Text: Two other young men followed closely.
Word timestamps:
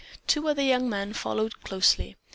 Two 0.25 0.47
other 0.47 0.63
young 0.63 0.89
men 0.89 1.13
followed 1.13 1.61
closely. 1.61 2.15